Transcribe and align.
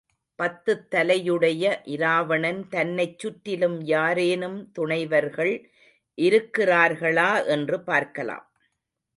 பத்துத் 0.39 0.85
தலையையுடைய 0.95 1.65
இராவணன் 1.95 2.61
தன்னைச் 2.67 3.19
சுற்றிலும் 3.19 3.77
யாரேனும் 3.85 4.71
துணைவர்கள் 4.79 5.53
இருக்கிறார்களா 6.17 7.45
என்று 7.45 7.79
பார்க்கலாம். 7.83 8.45